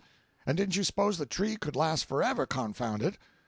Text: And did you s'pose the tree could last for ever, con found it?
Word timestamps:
And 0.47 0.57
did 0.57 0.75
you 0.75 0.83
s'pose 0.83 1.19
the 1.19 1.27
tree 1.27 1.57
could 1.57 1.75
last 1.75 2.05
for 2.05 2.23
ever, 2.23 2.47
con 2.47 2.73
found 2.73 3.03
it? 3.03 3.19